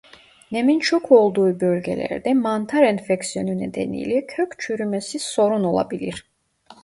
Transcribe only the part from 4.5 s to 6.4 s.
çürümesi sorun olabilir.